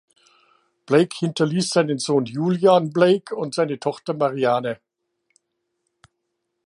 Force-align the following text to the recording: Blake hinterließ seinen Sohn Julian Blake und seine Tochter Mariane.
Blake 0.87 1.13
hinterließ 1.19 1.69
seinen 1.69 1.99
Sohn 1.99 2.25
Julian 2.25 2.89
Blake 2.91 3.35
und 3.35 3.53
seine 3.53 3.79
Tochter 3.79 4.15
Mariane. 4.15 4.79